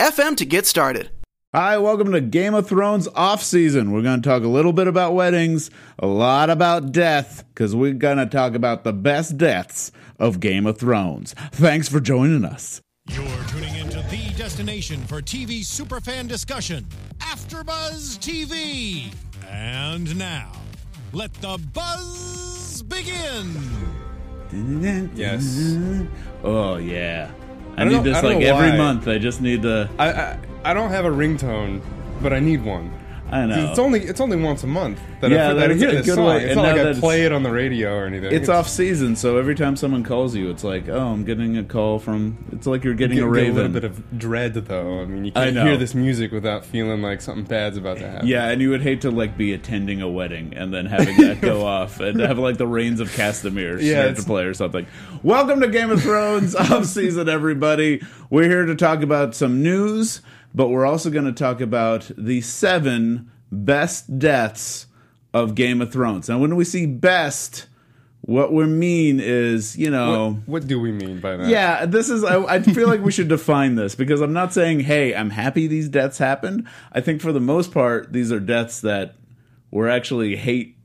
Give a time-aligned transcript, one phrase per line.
[0.00, 1.10] anchor.fm to get started.
[1.54, 3.92] Hi, welcome to Game of Thrones off season.
[3.92, 5.70] We're going to talk a little bit about weddings,
[6.00, 10.66] a lot about death, because we're going to talk about the best deaths of Game
[10.66, 11.34] of Thrones.
[11.52, 12.80] Thanks for joining us.
[13.08, 16.86] You're tuning into the destination for TV superfan discussion,
[17.18, 19.14] AfterBuzz TV.
[19.48, 20.50] And now,
[21.12, 23.52] let the buzz begin.
[25.14, 25.68] Yes.
[26.42, 27.30] Oh, yeah.
[27.76, 28.76] I, need this I like every why.
[28.76, 29.08] month.
[29.08, 29.88] I just need to.
[29.98, 31.80] I, I I don't have a ringtone,
[32.22, 32.90] but I need one.
[33.34, 33.68] I know.
[33.70, 36.06] It's only it's only once a month that Yeah, I, that I hear a this
[36.06, 36.26] good song.
[36.26, 36.44] way.
[36.44, 38.32] It's And not like I play it on the radio or anything.
[38.32, 41.64] It's off season, so every time someone calls you, it's like, oh, I'm getting a
[41.64, 42.38] call from.
[42.52, 45.00] It's like you're getting Get, a get a little bit of dread though.
[45.00, 48.28] I mean, you can't hear this music without feeling like something bad's about to happen.
[48.28, 51.40] Yeah, and you would hate to like be attending a wedding and then having that
[51.40, 54.86] go off and have like the rains of Castamere Yeah, start to play or something.
[55.24, 58.00] Welcome to Game of Thrones off season, everybody.
[58.30, 60.22] We're here to talk about some news,
[60.54, 64.86] but we're also going to talk about the seven best deaths
[65.32, 66.28] of Game of Thrones.
[66.28, 67.66] Now, when we see best,
[68.20, 70.30] what we mean is, you know.
[70.46, 71.48] What, what do we mean by that?
[71.48, 72.24] Yeah, this is.
[72.24, 75.66] I, I feel like we should define this because I'm not saying, "Hey, I'm happy
[75.66, 79.16] these deaths happened." I think for the most part, these are deaths that
[79.70, 80.76] we're actually hate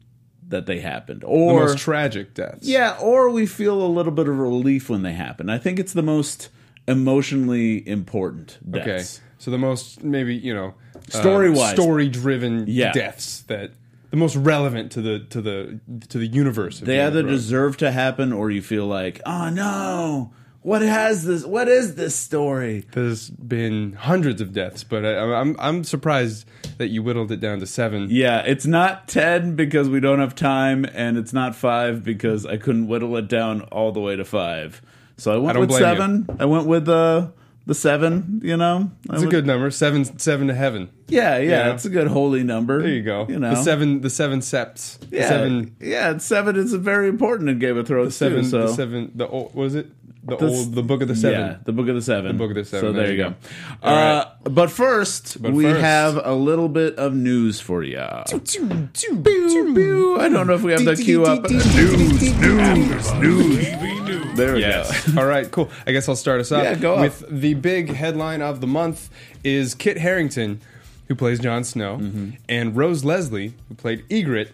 [0.47, 2.67] that they happened, The or most tragic deaths.
[2.67, 5.47] yeah, or we feel a little bit of relief when they happen.
[5.47, 6.49] I think it's the most
[6.87, 9.03] emotionally important Okay.
[9.39, 10.73] So the most maybe you know
[11.09, 11.73] Story-wise.
[11.73, 12.91] story driven Yeah.
[12.91, 13.71] deaths that
[14.11, 16.79] the most relevant to the to the to the universe.
[16.81, 17.41] Of They Game of either Thrones.
[17.41, 20.31] deserve to happen, or you feel like, "Oh no,
[20.61, 21.45] what has this?
[21.45, 26.45] What is this story?" There's been hundreds of deaths, but I, I'm I'm surprised
[26.79, 28.07] that you whittled it down to seven.
[28.09, 32.57] Yeah, it's not 10 because we don't have time, and it's not 5 because I
[32.57, 34.81] couldn't whittle it down all the way to 5.
[35.17, 36.29] So I went don't with blame 7.
[36.39, 37.27] I went with uh,
[37.65, 38.89] the 7, you know?
[39.05, 39.69] It's a went- good number.
[39.71, 40.89] Seven seven to heaven.
[41.07, 41.73] Yeah, yeah, Yeah.
[41.73, 42.81] it's a good holy number.
[42.81, 43.25] There you go.
[43.29, 43.51] You know?
[43.51, 44.97] the seven the seven septs.
[45.09, 48.61] The yeah, seven yeah, 7 is very important in Game of Thrones, seven too, so.
[48.61, 49.87] the seven the what was it?
[50.29, 51.39] The, The old the book of the seven.
[51.39, 52.27] Yeah, the Book of the Seven.
[52.27, 53.35] The Book of the Seven, So there, there you you go.
[53.81, 53.87] go.
[53.87, 57.99] Uh, But first, But we first- have a little bit of news for you.
[57.99, 58.23] I
[60.29, 61.49] don't know if we have that cue up.
[61.49, 64.35] News, news, news.
[64.35, 65.07] There we Yes.
[65.11, 65.21] go.
[65.21, 65.69] All right, cool.
[65.85, 69.09] I guess I'll start us off Yeah, go with the big headline of the month
[69.43, 70.61] is Kit Harington,
[71.07, 72.29] who plays Jon Snow, Mm-hmm.
[72.47, 74.49] and Rose Leslie, who played Ygritte,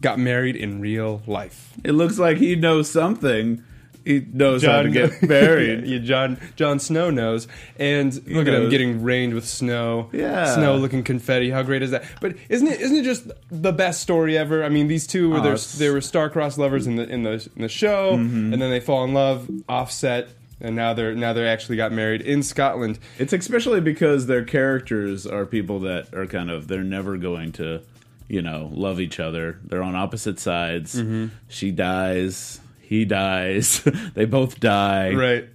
[0.00, 1.72] got married in real life.
[1.84, 3.62] It looks like he knows something.
[4.04, 5.86] He knows how to get married.
[5.86, 7.46] yeah, Jon Jon Snow knows,
[7.78, 10.08] and look at him getting rained with snow.
[10.12, 10.54] Yeah.
[10.54, 11.50] snow looking confetti.
[11.50, 12.04] How great is that?
[12.20, 14.64] But isn't it isn't it just the best story ever?
[14.64, 17.48] I mean, these two were Oh, their, they were star-crossed lovers in the in the
[17.56, 18.52] in the show, Mm-hmm.
[18.52, 20.28] and then they fall in love, offset,
[20.60, 22.98] and now they're now they're actually got married in Scotland.
[23.18, 27.80] It's especially because their characters are people that are kind of they're never going to,
[28.28, 29.58] you know, love each other.
[29.64, 30.94] They're on opposite sides.
[30.96, 31.26] Mm-hmm.
[31.48, 32.59] She dies.
[32.90, 33.82] He dies.
[34.14, 35.14] they both die.
[35.14, 35.48] Right.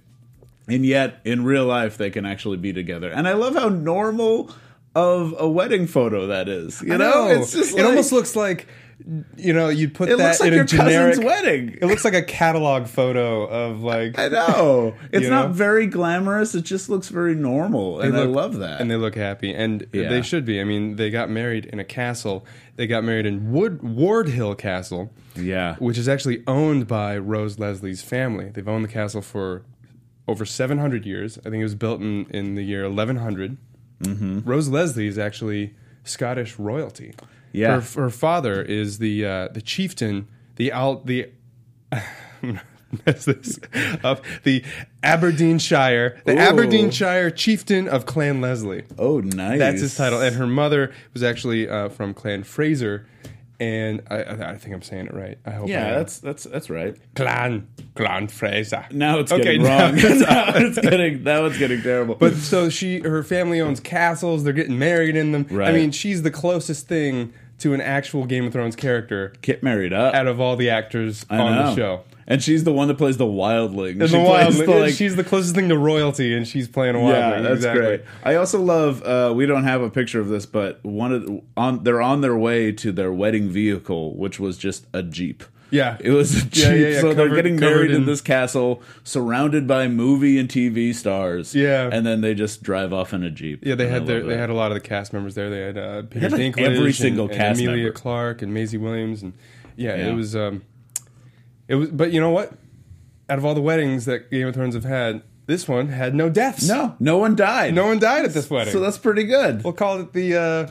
[0.66, 3.10] and yet in real life they can actually be together.
[3.10, 4.50] And I love how normal
[4.94, 6.80] of a wedding photo that is.
[6.80, 8.66] You I know, it's just it like- almost looks like
[9.36, 11.16] you know you'd put it that looks like in your a generic.
[11.16, 11.78] cousin's wedding.
[11.80, 15.52] It looks like a catalog photo of like I know it's not know?
[15.52, 16.54] very glamorous.
[16.54, 18.80] It just looks very normal, and I love that.
[18.80, 20.08] and they look happy, and Yeah.
[20.08, 20.60] they should be.
[20.60, 22.46] I mean, they got married in a castle.
[22.76, 27.58] They got married in Wood Ward Hill Castle, yeah, which is actually owned by Rose
[27.58, 28.50] Leslie's family.
[28.50, 29.62] They've owned the castle for
[30.28, 31.38] over 700 years.
[31.38, 33.56] I think it was built in, in the year 1100.
[34.02, 34.40] Mm-hmm.
[34.40, 37.14] Rose Leslie is actually Scottish royalty.
[37.56, 37.80] Yeah.
[37.80, 41.30] her, her father is the uh, the chieftain, the Al the.
[43.06, 43.58] mess this
[44.04, 44.24] up.
[44.44, 44.64] The
[45.02, 46.38] Aberdeenshire, the Ooh.
[46.38, 48.84] Aberdeenshire chieftain of Clan Leslie.
[48.98, 49.58] oh nice.
[49.58, 50.20] That's his title.
[50.20, 53.06] And her mother was actually uh, from Clan Fraser.
[53.58, 55.38] And I, I, I think I'm saying it right.
[55.46, 55.68] I hope.
[55.68, 55.94] I yeah, am.
[55.94, 56.94] that's that's that's right.
[57.14, 58.84] Clan Clan Fraser.
[58.90, 59.96] Now it's Okay, getting wrong.
[59.96, 62.16] it's- now it's getting now it's getting terrible.
[62.16, 64.44] But so she, her family owns castles.
[64.44, 65.46] They're getting married in them.
[65.58, 69.92] I mean, she's the closest thing to an actual Game of Thrones character Get married
[69.92, 70.14] up.
[70.14, 71.62] out of all the actors I on know.
[71.70, 72.00] the show.
[72.28, 74.00] And she's the one that plays the wildling.
[74.00, 76.66] And She the plays wild, the, like- she's the closest thing to royalty, and she's
[76.66, 77.14] playing a wild.
[77.14, 77.82] yeah, that's exactly.
[77.84, 78.02] great.
[78.24, 79.00] I also love.
[79.04, 82.22] Uh, we don't have a picture of this, but one of the, on they're on
[82.22, 85.44] their way to their wedding vehicle, which was just a jeep.
[85.70, 85.96] Yeah.
[86.00, 86.64] It was a jeep.
[86.64, 90.48] Yeah, yeah, yeah, So they're getting married in, in- this castle, surrounded by movie and
[90.48, 91.54] TV stars.
[91.54, 91.88] Yeah.
[91.92, 93.64] and then they just drive off in a jeep.
[93.64, 95.50] Yeah, they had their, they had a lot of the cast members there.
[95.50, 97.92] They had uh, Peter had, like, every and- single and cast Emilia member.
[97.98, 99.32] Clarke, and Maisie Williams, and
[99.76, 100.06] yeah, Yeah.
[100.08, 100.62] it was um,
[101.68, 101.90] it was.
[101.90, 102.52] But you know what?
[103.28, 106.28] Out of all the weddings that Game of Thrones have had, this one had no
[106.30, 106.68] deaths.
[106.68, 107.74] no, no one died.
[107.74, 108.72] no one died at this wedding.
[108.72, 109.64] so that's pretty good.
[109.64, 110.68] we'll call it the uh,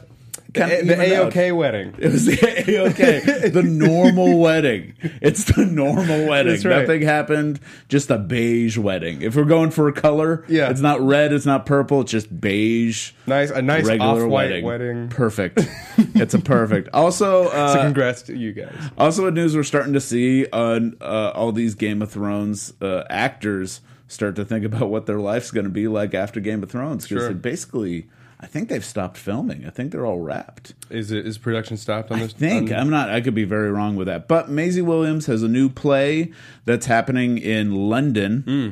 [0.56, 1.32] the, the evened out.
[1.34, 1.96] AOK wedding.
[1.98, 4.94] It was the AOK, the normal wedding.
[5.22, 6.54] It's the normal wedding.
[6.62, 6.82] Right.
[6.82, 7.60] Nothing happened.
[7.90, 9.22] Just a beige wedding.
[9.22, 10.70] If we're going for a color, Yeah.
[10.70, 11.34] it's not red.
[11.34, 12.02] It's not purple.
[12.02, 13.12] It's just beige.
[13.28, 14.66] Nice, a nice regular off-white wedding.
[14.66, 15.10] wedding.
[15.10, 15.60] Perfect.
[15.98, 16.90] it's a perfect.
[16.94, 18.76] Also, uh, So congrats to you guys.
[18.98, 23.04] also, a news we're starting to see on uh, all these Game of Thrones uh,
[23.10, 26.70] actors start to think about what their life's going to be like after Game of
[26.70, 27.34] Thrones because Sure.
[27.34, 28.08] basically,
[28.46, 29.66] I think they've stopped filming.
[29.66, 30.76] I think they're all wrapped.
[30.92, 32.32] Is it is production stopped on this?
[32.36, 33.10] I think on- I'm not.
[33.10, 34.28] I could be very wrong with that.
[34.28, 36.32] But Maisie Williams has a new play
[36.64, 38.42] that's happening in London.
[38.46, 38.70] Hmm.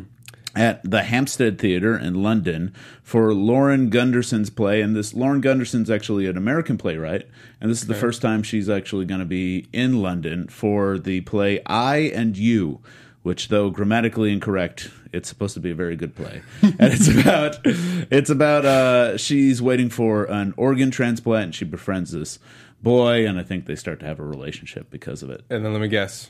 [0.56, 2.72] At the Hampstead Theatre in London
[3.02, 7.28] for Lauren Gunderson's play, and this Lauren Gunderson's actually an American playwright,
[7.60, 11.22] and this is the first time she's actually going to be in London for the
[11.22, 12.82] play I and You,
[13.24, 17.58] which, though grammatically incorrect, it's supposed to be a very good play, and it's about
[17.66, 22.40] it's about uh, she's waiting for an organ transplant, and she befriends this
[22.82, 25.44] boy, and I think they start to have a relationship because of it.
[25.50, 26.30] and then let me guess.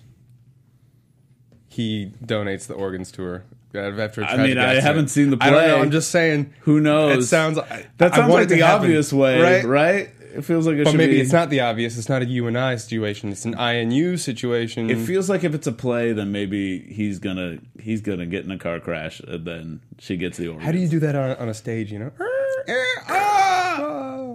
[1.67, 3.45] He donates the organs to her.
[3.75, 4.83] After a I mean, I accident.
[4.83, 5.73] haven't seen the I don't know.
[5.73, 5.81] play.
[5.81, 6.53] I'm just saying.
[6.61, 7.23] Who knows?
[7.23, 7.57] It sounds.
[7.97, 9.63] That sounds like the happen, obvious way, right?
[9.63, 10.09] right?
[10.35, 11.21] It feels like it But should maybe be.
[11.21, 11.97] it's not the obvious.
[11.97, 13.31] It's not a you and I situation.
[13.31, 14.89] It's an I and you situation.
[14.89, 18.51] It feels like if it's a play, then maybe he's gonna he's gonna get in
[18.51, 20.63] a car crash, and then she gets the organ.
[20.65, 21.91] How do you do that on, on a stage?
[21.91, 22.11] You know,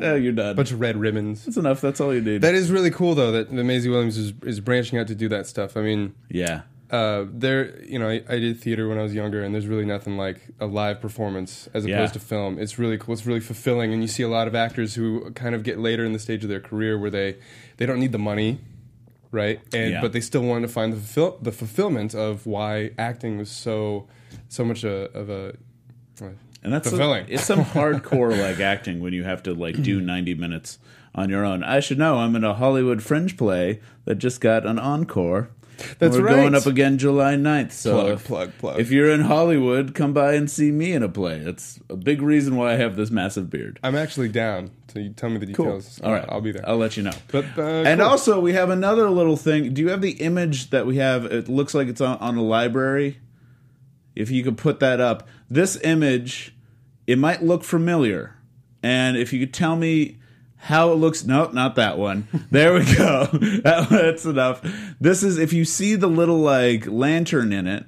[0.01, 0.55] Yeah, you're done.
[0.55, 1.45] bunch of red ribbons.
[1.45, 1.81] That's enough.
[1.81, 2.43] That's all you need.
[2.43, 3.33] That is really cool, though.
[3.33, 5.77] That, that Maisie Williams is is branching out to do that stuff.
[5.77, 9.43] I mean, yeah, uh, there, you know, I, I did theater when I was younger,
[9.43, 12.19] and there's really nothing like a live performance as opposed Yeah.
[12.19, 12.59] to film.
[12.59, 13.13] It's really cool.
[13.15, 16.05] It's really fulfilling, and you see a lot of actors who kind of get later
[16.05, 17.37] in the stage of their career where they
[17.77, 18.59] they don't need the money,
[19.31, 19.61] right?
[19.73, 20.01] And Yeah.
[20.01, 24.07] but they still want to find the fulfill, the fulfillment of why acting was so
[24.49, 25.55] so much a, of a
[26.63, 27.27] and that's fulfilling.
[27.29, 30.79] it's some hardcore like acting when you have to like do 90 minutes
[31.15, 31.63] on your own.
[31.63, 32.17] I should know.
[32.19, 35.51] I'm in a Hollywood Fringe play that just got an encore.
[35.99, 36.37] That's We're right.
[36.37, 37.73] going up again July 9th.
[37.73, 38.81] So Plug, if, plug, plug.
[38.81, 41.39] if you're in Hollywood, come by and see me in a play.
[41.39, 43.79] That's a big reason why I have this massive beard.
[43.83, 44.71] I'm actually down.
[44.93, 46.01] So you tell me the details.
[46.03, 46.67] All right, I'll be there.
[46.69, 47.13] I'll let you know.
[47.29, 48.09] But, uh, and cool.
[48.09, 49.75] also, we have another little thing.
[49.75, 51.25] Do you have the image that we have?
[51.27, 53.19] It looks like it's on, on a library.
[54.15, 56.55] If you could put that up, this image,
[57.07, 58.37] it might look familiar.
[58.83, 60.18] And if you could tell me
[60.61, 62.27] how it looks, nope, not that one.
[62.51, 63.29] There we go.
[63.33, 64.61] That, that's enough.
[65.01, 67.87] This is if you see the little like lantern in it.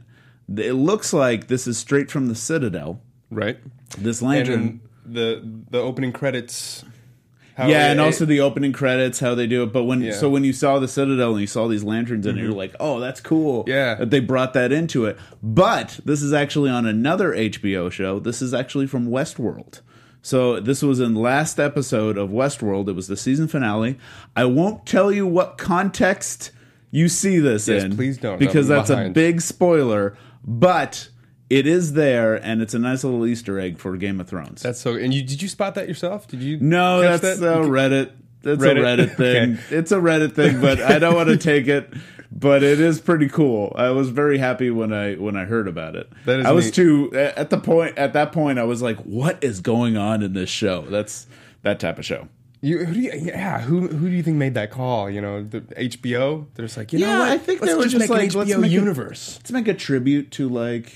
[0.57, 3.01] It looks like this is straight from the Citadel.
[3.31, 3.59] right.
[3.99, 4.81] This lantern.
[5.05, 6.85] the the opening credits.
[7.59, 9.73] yeah, it- and also it- the opening credits, how they do it.
[9.73, 10.13] But when Yeah.
[10.13, 12.59] so when you saw the Citadel and you saw these lanterns in it, you're mm-hmm.
[12.59, 13.65] like, oh, that's cool.
[13.67, 13.97] Yeah.
[13.97, 15.19] that they brought that into it.
[15.43, 18.19] But this is actually on another HBO show.
[18.21, 19.81] This is actually from Westworld.
[20.23, 22.89] So this was in last episode of Westworld.
[22.89, 23.99] It was the season finale.
[24.37, 26.51] I won't tell you what context
[26.91, 28.39] you see this Yes, in, please don't.
[28.39, 30.17] because I'm that's a big spoiler.
[30.45, 31.09] But
[31.49, 34.63] it is there, and it's a nice little Easter egg for Game of Thrones.
[34.63, 34.95] That's so.
[34.95, 36.27] And you did you spot that yourself?
[36.29, 36.59] Did you?
[36.61, 37.57] No, that's that?
[37.63, 38.13] Reddit.
[38.43, 38.81] It's Reddit?
[39.03, 39.53] a Reddit thing.
[39.55, 39.77] Okay.
[39.77, 41.93] It's a Reddit thing, but I don't want to take it.
[42.33, 43.73] But it is pretty cool.
[43.77, 46.09] I was very happy when I when I heard about it.
[46.27, 46.75] That is I was neat.
[46.75, 48.59] too at the point at that point.
[48.59, 51.27] I was like, "What is going on in this show?" That's
[51.63, 52.29] that type of show.
[52.63, 55.11] You, who do you, yeah, who who do you think made that call?
[55.11, 56.47] You know, the HBO.
[56.55, 57.29] They're just like, you know Yeah, what?
[57.31, 59.39] I think let's they were just, just make like, an let's HBO make a- universe.
[59.41, 60.93] Let's make a tribute to like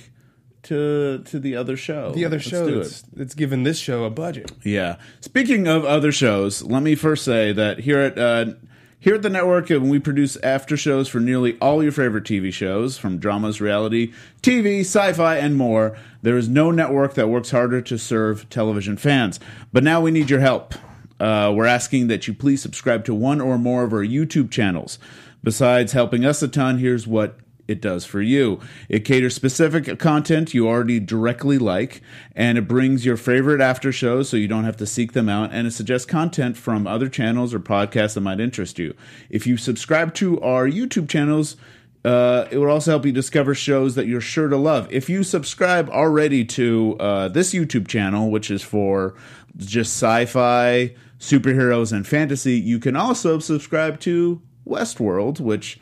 [0.64, 2.12] to to the other show.
[2.12, 2.83] the other Let's show do it.
[2.85, 4.53] that's, that's given this show a budget.
[4.62, 4.97] Yeah.
[5.21, 8.53] Speaking of other shows, let me first say that here at uh,
[8.99, 12.53] here at the network, uh, we produce after shows for nearly all your favorite TV
[12.53, 15.97] shows, from dramas, reality, TV, sci-fi, and more.
[16.23, 19.39] There is no network that works harder to serve television fans.
[19.73, 20.75] But now we need your help.
[21.21, 24.99] Uh, we're asking that you please subscribe to one or more of our YouTube channels.
[25.43, 28.61] Besides helping us a ton, here's what it does for you.
[28.88, 32.02] It caters specific content you already directly like,
[32.37, 35.50] and it brings your favorite after shows so you don't have to seek them out,
[35.52, 38.94] and it suggests content from other channels or podcasts that might interest you.
[39.30, 41.56] If you subscribe to our YouTube channels,
[42.04, 44.87] uh, it will also help you discover shows that you're sure to love.
[44.90, 49.14] If you subscribe already to uh, this YouTube channel, which is for
[49.56, 55.80] just sci fi, superheroes, and fantasy, you can also subscribe to Westworld, which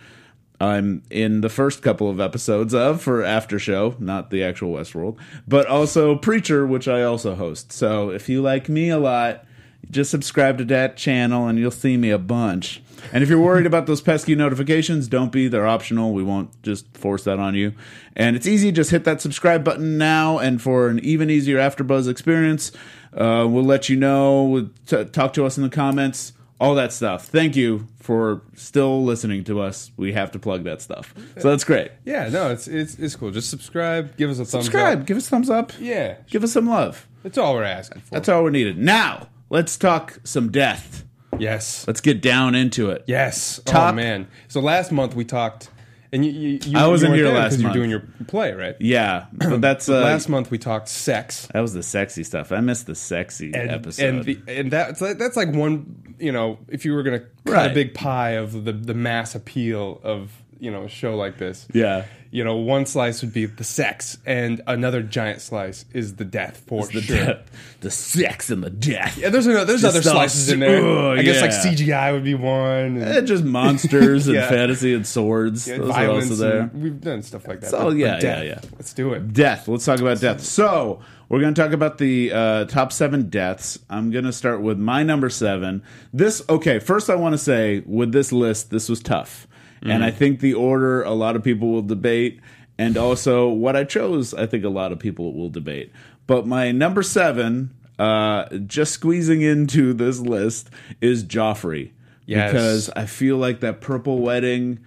[0.63, 5.19] I'm in the first couple of episodes of for After Show, not the actual Westworld,
[5.49, 7.73] but also Preacher, which I also host.
[7.73, 9.45] So if you like me a lot,
[9.91, 12.81] just subscribe to that channel and you'll see me a bunch.
[13.13, 15.49] And if you're worried about those pesky notifications, don't be.
[15.49, 16.13] They're optional.
[16.13, 17.73] We won't just force that on you.
[18.15, 18.71] And it's easy.
[18.71, 20.39] Just hit that subscribe button now.
[20.39, 22.71] And for an even easier AfterBuzz experience,
[23.13, 24.71] uh, we'll let you know.
[24.87, 26.35] T- talk to us in the comments.
[26.63, 27.27] All that stuff.
[27.27, 29.91] Thank you for still listening to us.
[29.97, 31.15] We have to plug that stuff.
[31.39, 31.91] So that's great.
[32.05, 33.31] Yeah, no, it's it's it's cool.
[33.31, 35.01] Just subscribe, give us a thumbs Subscribe.
[35.01, 35.07] up.
[35.07, 35.73] Give us a thumbs up.
[35.81, 37.07] Yeah, Give us some love.
[37.23, 38.11] that's all we're asking for.
[38.15, 38.79] That's all we needed.
[38.79, 41.05] Now, let's talk some death.
[41.39, 43.05] yes, Let's get down into it.
[43.07, 43.61] yes.
[43.65, 44.29] Top- Oh man.
[44.49, 45.71] So last month we talked,
[46.13, 48.77] and you, you, you I wasn't here last 'cause You're doing your play, right?
[48.81, 51.49] Yeah, but that's uh, last month we talked sex.
[51.55, 52.53] That was the sexy stuff.
[52.53, 54.05] I missed the sexy and, episode.
[54.09, 57.29] and the, and that's like, that's like one you know if you were gonna cut
[57.47, 57.71] Right.
[57.71, 61.67] a big pie of the the mass appeal of you know a show like this
[61.75, 66.25] yeah, you know one slice would be the sex and another giant slice is the
[66.25, 67.51] death for the sure death,
[67.81, 69.19] the sex and the death.
[69.19, 71.51] yeah there's another, there's Just other slices in there Ugh, I guess like.
[71.51, 75.67] CGI would be one and Eh, just monsters and fantasy and swords.
[75.67, 76.71] yeah, Those are also there.
[76.73, 78.71] we've done stuff like that So, but- yeah, death, yeah, yeah.
[78.77, 79.67] let's do it Death.
[79.67, 80.43] Let's talk about death.
[80.43, 83.79] So we're going to talk about the uh, top seven deaths.
[83.91, 85.83] I'm going to start with my number seven.
[86.13, 86.79] This okay.
[86.79, 89.47] First, I want to say with this list, this was tough,
[89.85, 92.41] and I think the order a lot of people will debate,
[92.79, 95.93] and also what I chose, I think a lot of people will debate.
[96.27, 100.71] But my number seven, uh, just squeezing into this list,
[101.01, 101.91] is Joffrey.
[102.27, 102.53] Yes.
[102.53, 104.79] Because I feel like that purple wedding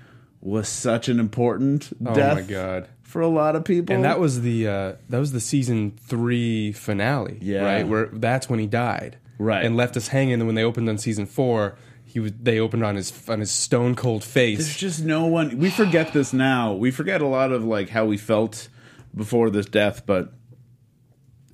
[0.42, 3.94] was such an important oh death my god for a lot of people.
[3.96, 7.64] and that was the uh, that was the season three finale, Yeah.
[7.64, 7.88] right?
[7.88, 9.66] Where that's when he died, Right.
[9.66, 10.36] And left us hanging.
[10.36, 11.78] And when they opened on season four,
[12.16, 14.58] he was they opened on his on his stone cold face.
[14.60, 15.58] There's just no one.
[15.58, 16.72] We forget this now.
[16.72, 18.70] We forget a lot of like how we felt
[19.14, 20.32] before this death, but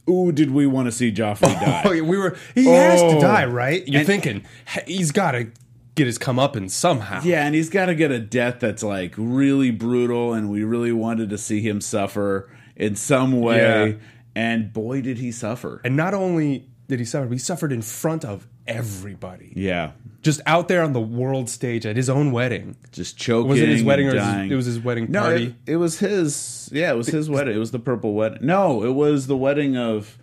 [0.08, 1.82] ooh, did we want to see Joffrey die?
[1.84, 2.38] Oh, yeah, we were.
[2.53, 3.15] He has Oh.
[3.15, 3.88] to die, right?
[3.88, 4.46] You're And- thinking
[4.86, 5.48] he's got to
[5.96, 7.22] get his come up comeuppance somehow.
[7.24, 10.91] Yeah, and he's got to get a death that's like really brutal, and we really
[10.91, 13.89] wanted to see him suffer in some way.
[13.89, 13.96] Yeah.
[14.36, 15.82] And boy, did he suffer!
[15.84, 20.42] And not only did he suffer, but he suffered in front of everybody, yeah, just
[20.46, 22.75] out there on the world stage at his own wedding.
[22.92, 23.50] just choking.
[23.50, 25.56] Was it his wedding or his- it was his wedding No, party?
[25.66, 26.70] it, it was his.
[26.72, 27.56] Yeah, it was his wedding.
[27.56, 28.40] It was the purple wedding.
[28.42, 30.18] No, it was the wedding of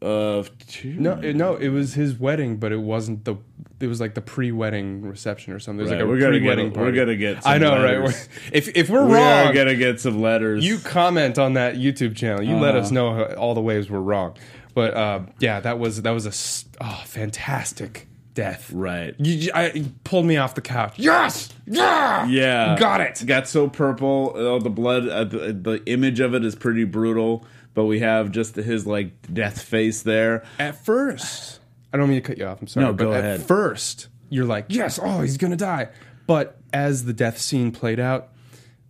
[0.00, 0.94] of two.
[0.94, 3.36] No, it, no, it was his wedding, but it wasn't the.
[3.80, 5.78] It was like the pre-wedding reception or something.
[5.78, 8.00] There's Right, like a we're gonna get- pre-wedding we're gonna get I know, right?
[8.02, 8.14] We're-
[8.52, 10.64] If if we're wrong, We are gonna get some letters.
[10.66, 12.42] you comment on that YouTube channel.
[12.42, 12.78] You let Uh-huh.
[12.84, 14.34] us know all the ways we're wrong.
[14.78, 18.70] But uh, yeah, that was that was a oh, fantastic death.
[18.72, 19.12] right?
[19.18, 21.00] You, I, you pulled me off the couch.
[21.00, 23.20] Yes, yeah, Yeah, got it.
[23.26, 24.34] Got so purple.
[24.36, 25.08] Oh, the blood.
[25.08, 27.44] Uh, the, the image of it is pretty brutal.
[27.74, 30.44] But we have just his like death face there.
[30.60, 31.58] At first,
[31.92, 32.60] I don't mean to cut you off.
[32.60, 32.86] I'm sorry.
[32.86, 33.42] No, but go at ahead.
[33.42, 35.88] first, you're like, yes, oh, he's gonna die.
[36.28, 38.28] But as the death scene played out,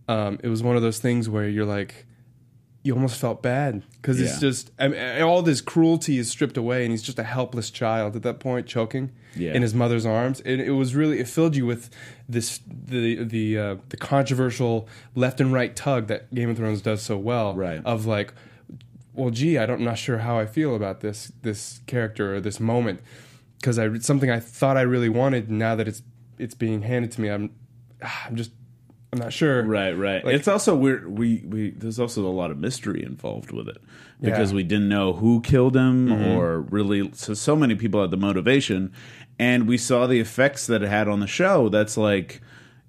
[0.07, 2.05] um, it was one of those things where you're like,
[2.81, 4.27] you almost felt bad because Yeah.
[4.27, 7.69] it's just I mean, all this cruelty is stripped away, and he's just a helpless
[7.69, 9.53] child at that point, choking Yeah.
[9.53, 10.39] in his mother's arms.
[10.41, 11.89] And it was really it filled you with
[12.29, 17.01] this the the uh, the controversial left and right tug that Game of Thrones does
[17.01, 17.81] so well, Right.
[17.83, 18.33] Of like,
[19.13, 22.39] well, gee, I don't, I'm not sure how I feel about this this character or
[22.41, 23.01] this moment
[23.59, 25.51] because I something I thought I really wanted.
[25.51, 26.01] Now that it's
[26.37, 27.49] it's being handed to me, I'm
[28.25, 28.51] I'm just
[29.11, 29.63] I'm not sure.
[29.63, 30.23] Right, right.
[30.23, 31.17] Like- it's also weird.
[31.17, 33.77] We we there's also a lot of mystery involved with it
[34.21, 34.45] because Yeah.
[34.45, 34.55] Mm-hmm.
[34.55, 37.09] we didn't know who killed him or really.
[37.13, 38.91] So so many people had the motivation,
[39.39, 41.69] and we saw the effects that it had on the show.
[41.69, 42.41] That's like.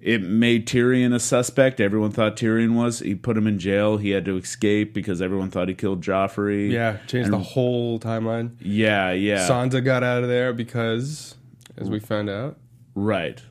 [0.03, 1.79] It made Tyrion a suspect.
[1.79, 3.01] Everyone thought Tyrion was.
[3.01, 3.97] He put him in jail.
[3.97, 6.71] He had to escape because everyone thought he killed Joffrey.
[6.71, 8.53] Yeah, changed And- the whole timeline.
[8.59, 9.47] Yeah, yeah.
[9.47, 11.35] Sansa got out of there because,
[11.77, 12.57] as we found out,
[12.95, 13.43] right.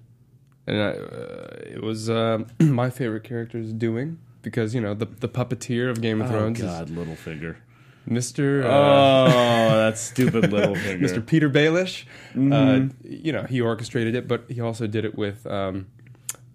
[0.67, 5.29] And I, uh, it was uh, my favorite character's doing because you know the the
[5.29, 6.61] puppeteer of Game of Thrones.
[6.62, 7.57] Oh Thrones, God, Littlefinger.
[8.07, 8.64] is Mr.
[8.64, 11.00] Uh, Oh, that stupid Littlefinger.
[11.00, 11.21] Mr.
[11.23, 12.05] Petyr Baelish.
[12.35, 12.52] Mm-hmm.
[12.52, 15.87] Uh, you know, he orchestrated it, but he also did it with um,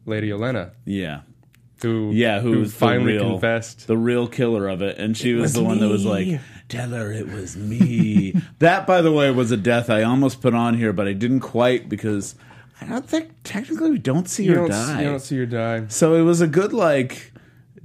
[0.05, 0.71] Lady Olenna.
[0.85, 1.21] Yeah.
[1.81, 3.87] who Yeah, who, was finally the real, confessed.
[3.87, 6.89] the real killer of it, and she was, was the one that was like, "Tell
[6.89, 10.77] her it was me." that, by the way, was a death I almost put on
[10.77, 12.35] here, but I didn't quite because
[12.81, 15.01] I don't think technically we don't see you her don't, die.
[15.01, 15.85] you don't see her die.
[15.87, 17.31] so it was a good like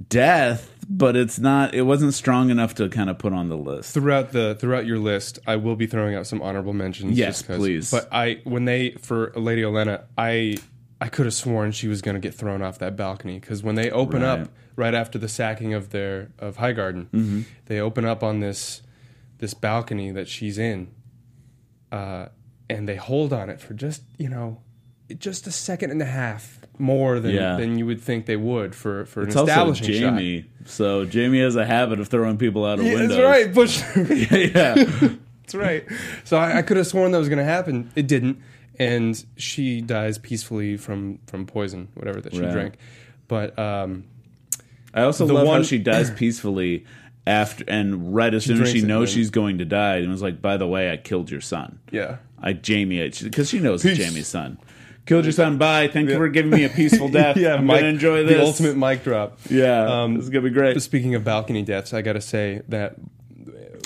[0.09, 1.73] death, but it's not.
[1.73, 3.93] It wasn't strong enough to kind of put on the list.
[3.93, 7.17] throughout the throughout your list, I will be throwing out some honorable mentions.
[7.17, 7.89] Yes, please.
[7.91, 10.57] But I when they for Lady Olenna, I
[10.99, 13.75] I could have sworn she was going to get thrown off that balcony because when
[13.75, 14.39] they open Right.
[14.41, 17.41] up right after the sacking of their of Highgarden, Mm-hmm.
[17.67, 18.81] they open up on this
[19.39, 20.89] this balcony that she's in,
[21.91, 22.27] uh,
[22.69, 24.61] and they hold on it for just you know
[25.19, 27.57] just a second and a half more than Yeah.
[27.57, 30.13] than you would think they would for for It's an also establishing shot.
[30.13, 33.17] Jaime, so Jaime has a habit of throwing people out of Yeah, windows.
[33.17, 33.53] that's right.
[33.53, 33.81] Bush.
[34.55, 34.73] yeah,
[35.41, 35.85] That's right.
[36.23, 37.91] So I, I could have sworn that was going to happen.
[37.95, 38.39] It didn't,
[38.79, 42.51] and she dies peacefully from from poison, whatever that she Right.
[42.51, 42.73] drank.
[43.27, 44.05] But um,
[44.93, 46.85] I also The love how one- she dies peacefully
[47.27, 50.41] after and right as soon as she knows she's going to die, and was like,
[50.41, 53.97] "By the way, I killed your son." yeah, I Jaime because she knows Peace.
[53.97, 54.57] Jaime's son.
[55.05, 55.57] Killed your son.
[55.57, 55.87] Bye.
[55.87, 57.35] Thank you for giving me a peaceful death.
[57.37, 57.55] yeah.
[57.55, 58.37] I'm mic- gonna enjoy this.
[58.37, 59.39] The ultimate mic drop.
[59.49, 60.79] Yeah, Um, this is gonna be great.
[60.81, 62.95] Speaking of balcony deaths, I got to say that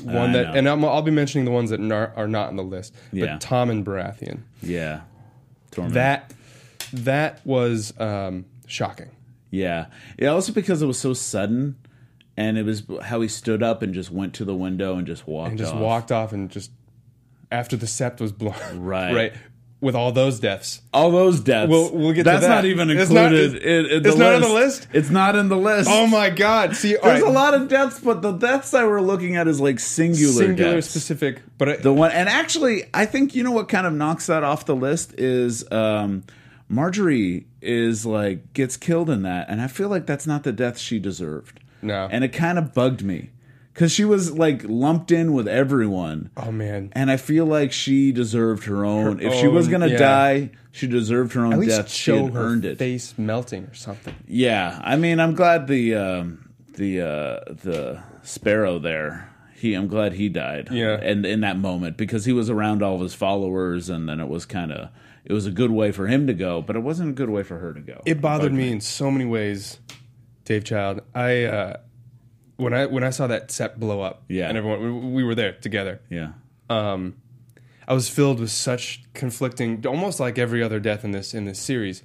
[0.03, 0.53] one I that, know.
[0.53, 2.93] and I'm, I'll be mentioning the ones that are, are not on the list.
[3.12, 3.25] Yeah.
[3.25, 4.39] But Tommen Baratheon.
[4.62, 5.01] Yeah,
[5.72, 5.93] Tormund.
[5.93, 6.34] That
[6.93, 9.10] that was um, shocking.
[9.51, 9.86] Yeah,
[10.19, 10.27] yeah.
[10.29, 11.77] Also because it was so sudden,
[12.38, 15.25] and it was how he stood up and just went to the window and just
[15.27, 15.51] walked.
[15.51, 15.79] and just off.
[15.79, 16.72] walked off and just
[17.51, 19.13] after the sept was blown Right.
[19.15, 19.34] right
[19.86, 21.70] with all those deaths All those deaths.
[21.70, 22.42] We'll- we'll get to that.
[22.42, 23.62] That's not even It's not- included.
[23.63, 24.88] in, in the it's not on the list?
[24.92, 25.89] It's not in the list.
[25.92, 29.00] oh my god see There's right, a lot of deaths, but the deaths I we're
[29.01, 30.89] looking at is like singular, singular deaths.
[30.89, 34.25] specific but I, The one, and actually, I think you know what kind of knocks
[34.27, 36.24] that off the list is um,
[36.72, 40.77] Margaery is like gets killed in that, and I feel like that's not the death
[40.77, 41.60] she deserved.
[41.82, 42.08] No.
[42.12, 43.30] and it kind of bugged me
[43.75, 46.32] because she was like lumped in with everyone.
[46.38, 49.20] oh man And I feel like she deserved her own.
[49.20, 49.98] Her if she was gonna yeah.
[49.98, 51.89] die, she deserved her own at death.
[51.89, 52.77] She show had her earned it.
[52.77, 58.79] face melting or something Yeah, I mean, I'm glad the um, the uh, the sparrow
[58.79, 59.29] there.
[59.58, 60.70] He, I'm glad he died.
[60.72, 61.00] Yeah.
[61.01, 64.27] and in that moment because he was around all of his followers, and then it
[64.29, 64.89] was kind of
[65.25, 67.43] it was a good way for him to go, but it wasn't a good way
[67.43, 68.02] for her to go.
[68.06, 69.80] it bothered me in so many ways
[70.45, 71.76] dave child i uh
[72.58, 74.48] when i when i saw that sept blow up Yeah.
[74.50, 76.34] and everyone we, we were there together Yeah,
[76.70, 77.15] um,
[77.88, 81.60] I was filled with such conflicting, almost like every other death in this in this
[81.60, 82.02] series,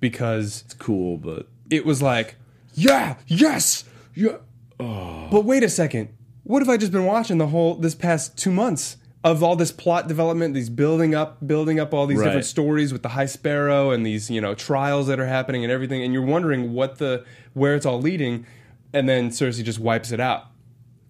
[0.00, 2.36] because it's cool, but it was like,
[2.74, 4.36] yeah, yes, yeah.
[4.78, 6.10] But wait a second,
[6.44, 9.72] what have I just been watching the whole this past two months of all this
[9.72, 12.26] plot development, these building up, building up all these Right.
[12.26, 15.72] different stories with the High Sparrow and these you know trials that are happening and
[15.72, 18.46] everything, and you're wondering what the where it's all leading,
[18.94, 20.46] and then Cersei just wipes it out.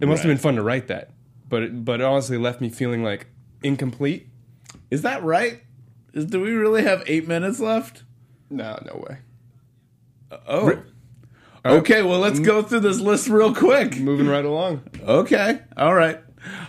[0.01, 1.11] It must have been fun to write that,
[1.49, 3.29] but it, but it honestly left me feeling like
[3.62, 4.29] incomplete.
[4.90, 5.62] is that right?
[6.12, 8.03] Is, do we really have eight minutes left?
[8.51, 9.18] No, no way.
[10.31, 10.83] Uh, oh,
[11.64, 12.03] okay.
[12.03, 13.97] Well, let's go through this list real quick.
[13.99, 14.83] Moving right along.
[15.03, 15.61] Okay.
[15.77, 16.20] All right.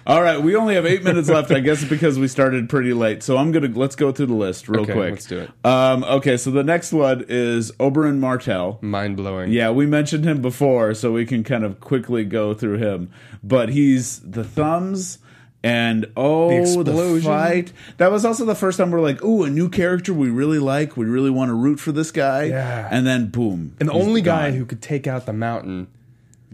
[0.08, 0.42] All right.
[0.42, 1.52] We only have eight minutes left.
[1.52, 3.24] I guess because we started pretty late.
[3.24, 5.12] So I'm gonna let's go through the list real Okay, quick.
[5.12, 5.52] let's do it.
[5.64, 6.38] Um, okay.
[6.38, 8.80] So the next one is Oberyn Martell.
[8.82, 9.52] Mind blowing.
[9.52, 13.12] Yeah, we mentioned him before, so we can kind of quickly go through him.
[13.44, 15.20] But he's the thumbs.
[15.64, 16.50] And oh,
[16.84, 17.24] the, explosion.
[17.32, 17.74] fight!
[17.98, 20.96] That was also the first time we're like, "Ooh, a new character we really like.
[20.96, 22.88] We really want to root for this guy." Yeah.
[22.92, 23.76] And then, boom!
[23.80, 25.88] And the only guy who could take out the mountain,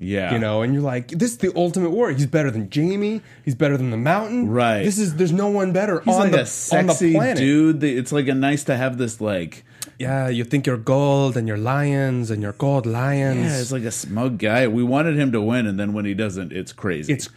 [0.02, 2.16] yeah, you know, and you're like, this is the ultimate warrior.
[2.18, 3.22] He's better than Jaime.
[3.46, 4.50] He's better than the mountain.
[4.50, 4.84] Right.
[4.84, 7.38] This is there's no one better he's on like the a sexy on the planet.
[7.38, 7.84] dude.
[7.84, 9.64] It's like a nice to have this like
[10.00, 13.40] Yeah, you think you're gold and you're lions and you're gold lions.
[13.46, 14.68] Yeah, it's like a smug guy.
[14.68, 17.14] We wanted him to win, and then when he doesn't, it's crazy.
[17.14, 17.30] it's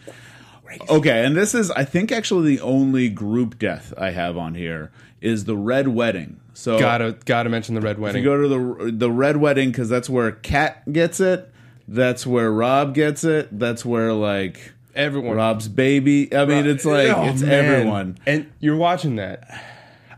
[0.63, 0.81] crazy.
[0.89, 4.91] okay, and this is, I think, actually the only group death I have on here
[5.21, 6.39] is the red wedding.
[6.53, 8.23] So Gotta gotta mention the red if wedding.
[8.23, 11.51] you go to the the red wedding because that's where Kat gets it.
[11.87, 13.57] That's where Robb gets it.
[13.57, 15.35] That's where like Everyone.
[15.35, 16.33] Robb's baby.
[16.35, 17.51] I mean, it's like Oh, it's man.
[17.65, 18.17] everyone.
[18.25, 19.63] And you're watching that.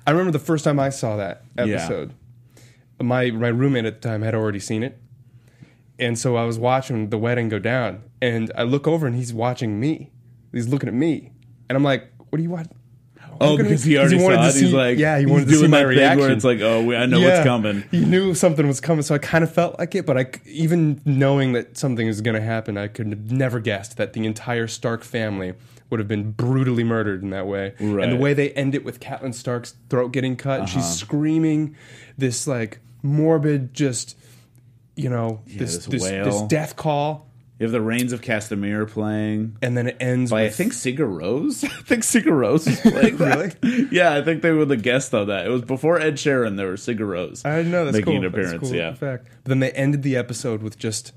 [0.06, 2.14] I remember the first time I saw that episode.
[3.02, 4.98] My my roommate at the time had already seen it.
[6.00, 9.34] And so I was watching the wedding go down and I look over and he's
[9.34, 10.12] watching me.
[10.52, 11.32] He's looking at me.
[11.70, 12.72] And I'm like, "What do you want?"
[13.42, 14.62] Oh, because he already wanted saw it.
[14.62, 16.20] He's like, yeah, he wanted to see doing my reaction.
[16.20, 17.30] Where it's like, oh, we- I know Yeah.
[17.36, 17.84] what's coming.
[17.92, 20.06] He knew something was coming, so I kind of felt like it.
[20.06, 23.98] But I, even knowing that something is going to happen, I could have never guessed
[23.98, 25.54] that the entire Stark family
[25.90, 27.74] would have been brutally murdered in that way.
[27.80, 30.92] And the way they end it with Catelyn Stark's throat getting cut, and she's Uh-huh.
[30.92, 31.76] screaming
[32.18, 34.16] this like morbid, just
[34.96, 37.27] you know this this this, this death call,
[37.60, 39.58] You have the Rains of Castamere playing.
[39.64, 41.64] and then it ends By, I think Sigur Rós.
[41.80, 43.88] I think Sigur Rós was playing really.
[43.92, 45.48] Yeah, I think they were the guest on that.
[45.48, 46.56] It was before Ed Sheeran.
[46.56, 47.46] There was Sigur Rós.
[47.46, 48.18] I know that's making cool.
[48.18, 48.62] an appearance.
[48.70, 49.28] Cool Yeah, fact.
[49.44, 51.14] But then they ended the episode with just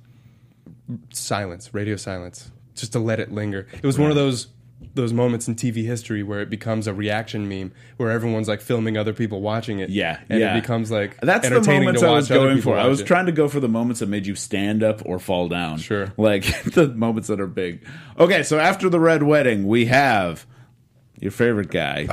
[1.12, 3.66] silence, radio silence, just to let it linger.
[3.72, 4.48] It was one of those
[4.94, 8.96] those moments in TV history where it becomes a reaction meme, where everyone's like filming
[8.96, 9.90] other people watching it.
[9.90, 10.56] Yeah, and yeah.
[10.56, 12.76] it becomes like That's the moments to I was going for.
[12.76, 13.06] I was it.
[13.06, 15.78] trying to go for the moments that made you stand up or fall down.
[15.78, 16.12] Sure.
[16.16, 17.86] Like the moments that are big.
[18.18, 20.46] Okay, so after the red wedding, we have
[21.18, 22.08] your favorite guy.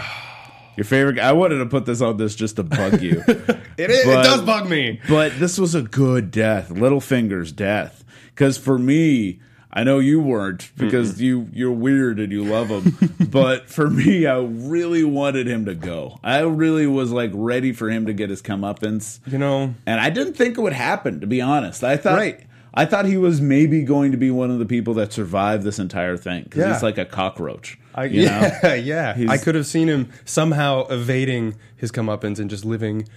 [0.75, 1.29] Your favorite guy.
[1.29, 3.23] I wanted to put this on this just to bug you.
[3.77, 4.99] It, is, But- it does bug me.
[5.07, 6.69] but this was a good death.
[6.69, 8.03] Littlefinger's death.
[8.29, 9.39] Because for me,
[9.71, 12.97] I know you weren't because you you're weird and you love him.
[13.29, 16.19] but for me, I really wanted him to go.
[16.23, 19.19] I really was like ready for him to get his comeuppance.
[19.27, 21.83] You know, And I didn't think it would happen, to be honest.
[21.83, 22.43] I thought Right.
[22.73, 25.79] I thought he was maybe going to be one of the people that survived this
[25.79, 26.73] entire thing because Yeah.
[26.73, 27.77] he's like a cockroach.
[27.95, 28.51] I, you know?
[28.63, 29.13] yeah, yeah.
[29.15, 33.07] He's- I could have seen him somehow evading his comeuppance and just living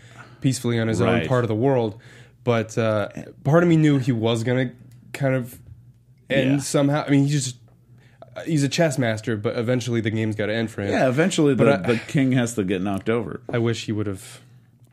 [0.41, 1.23] peacefully on his Right.
[1.23, 1.99] own part of the world.
[2.43, 3.09] But uh,
[3.45, 4.73] part of me knew he was gonna
[5.13, 5.59] kind of
[6.33, 6.59] end Yeah.
[6.59, 7.05] somehow.
[7.07, 7.57] I mean, he's just
[8.47, 10.90] he's a chess master, but eventually the game's got to end for him.
[10.93, 13.40] Yeah, eventually the, But I- the king has to get knocked over.
[13.53, 14.40] I wish he would have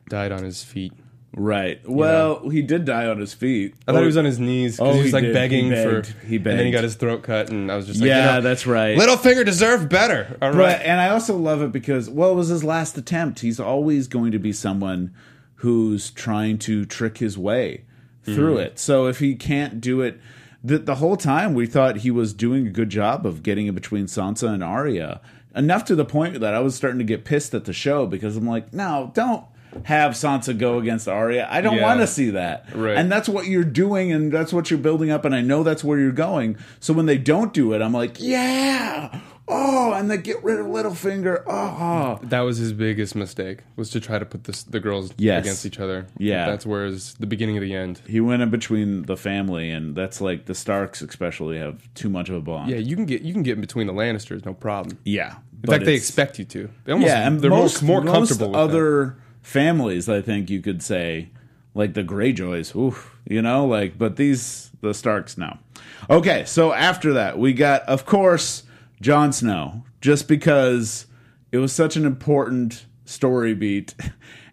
[0.08, 0.92] died on his feet.
[1.36, 1.78] Right.
[1.88, 3.74] Well, he did die on his feet.
[3.86, 5.34] I thought he was on his knees because Oh, he was like did.
[5.34, 6.06] Begging begged.
[6.06, 6.26] for.
[6.26, 8.34] He And then he got his throat cut, and I was just like, Yeah, you
[8.36, 8.98] know, that's right.
[8.98, 10.36] Littlefinger deserved better.
[10.42, 10.80] All But right.
[10.82, 13.40] and I also love it because well, it was his last attempt.
[13.40, 15.12] He's always going to be someone
[15.56, 17.84] who's trying to trick his way
[18.24, 18.60] through Mm-hmm.
[18.66, 18.78] it.
[18.78, 20.18] So if he can't do it,
[20.62, 23.74] the the whole time we thought he was doing a good job of getting in
[23.74, 25.20] between Sansa and Arya.
[25.54, 28.36] Enough to the point that I was starting to get pissed at the show because
[28.36, 29.44] I'm like, no, don't
[29.84, 31.46] have Sansa go against Arya.
[31.50, 31.82] I don't Yeah.
[31.82, 32.66] want to see that.
[32.74, 32.96] Right.
[32.96, 35.82] And that's what you're doing and that's what you're building up and I know that's
[35.84, 36.56] where you're going.
[36.80, 39.20] So when they don't do it, I'm like, yeah.
[39.50, 41.42] Oh, and they get rid of Littlefinger.
[41.46, 42.18] Oh.
[42.22, 45.44] That was his biggest mistake was to try to put this, the girls Yes.
[45.44, 46.06] against each other.
[46.18, 46.46] Yeah.
[46.46, 48.02] that's where is the beginning of the end.
[48.06, 52.28] He went in between the family and that's like the Starks especially have too much
[52.28, 52.70] of a bond.
[52.70, 54.98] Yeah, you can get you can get in between the Lannisters, no problem.
[55.04, 55.36] Yeah.
[55.64, 56.70] In fact, they expect you to.
[56.84, 58.76] They almost, yeah, and they're most, more, more comfortable most with that.
[58.76, 61.30] other families, I think you could say,
[61.74, 65.58] like the Greyjoys, oof, you know, like, but these, the Starks, no.
[66.08, 68.62] Okay, so after that, we got, of course,
[69.00, 71.06] Jon Snow, just because
[71.52, 73.94] it was such an important story beat.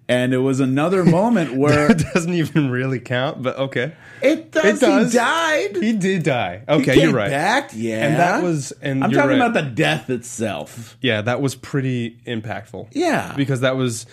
[0.07, 3.93] And it was another moment where It doesn't even really count, but okay.
[4.21, 4.63] it does.
[4.77, 5.11] It does.
[5.11, 5.75] He died.
[5.77, 6.61] He did die.
[6.69, 7.31] Okay, you're right.
[7.31, 8.05] Back, yeah.
[8.05, 9.49] And that was- and I'm talking right.
[9.49, 10.95] about the death itself.
[11.01, 12.89] Yeah, that was pretty impactful.
[12.91, 13.33] Yeah.
[13.35, 14.05] because that was,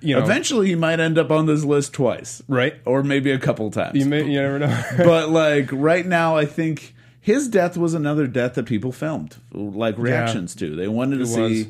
[0.00, 2.76] you know, Eventually, he might end up on this list twice, right.
[2.86, 3.98] or maybe a couple times.
[3.98, 4.84] You may, you never know.
[4.96, 6.94] but like right now, I think
[7.28, 10.74] his death was another death that people filmed, like reactions to.
[10.74, 11.40] They wanted to It see.
[11.40, 11.66] was.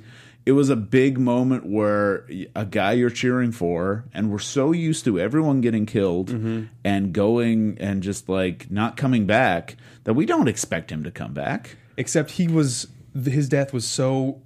[0.47, 2.25] It was a big moment where
[2.57, 6.63] a guy you're cheering for, and we're so used to everyone getting killed Mm-hmm.
[6.85, 11.35] and going and just like not coming back that we don't expect him to come
[11.35, 11.77] back.
[11.99, 12.87] Except he was
[13.25, 14.41] his death was so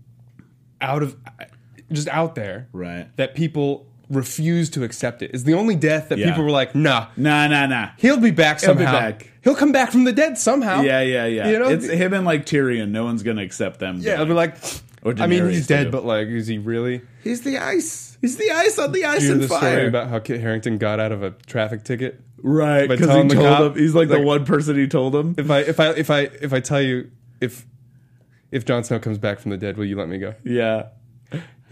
[0.81, 1.15] out of
[1.93, 3.07] just out there, Right.
[3.17, 5.31] That people refused to accept it.
[5.35, 6.31] It's the only death that Yeah.
[6.31, 7.89] people were like, nah, Nah, nah, nah.
[7.97, 8.93] he'll be back He'll be somehow.
[8.99, 9.33] back.
[9.43, 10.83] He'll come back from the dead somehow.
[10.83, 11.49] Yeah, yeah, yeah.
[11.49, 12.91] You know, it's him and like Tyrion.
[12.91, 13.99] No one's gonna accept them.
[14.01, 14.21] yeah.
[14.21, 14.57] I'll be like,
[15.03, 15.91] Or I mean, Daenerys, he's dead, too.
[15.91, 17.01] but like, is he really?
[17.25, 18.17] he's the ice.
[18.21, 19.73] He's the ice on the ice Do you and hear the fire.
[19.73, 22.21] story about how Kit Harington got out of a traffic ticket?
[22.45, 24.77] Right, By because he telling the told cop, him he's like, the like- one person
[24.77, 25.35] he told him.
[25.39, 27.67] If I if I if I if I tell you if
[28.53, 30.35] if Jon Snow comes back from the dead, will you let me go?
[30.45, 30.87] Yeah,